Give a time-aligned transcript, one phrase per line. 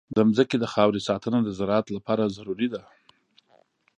[0.15, 2.81] د ځمکې د خاورې ساتنه د زراعت لپاره ضروري ده.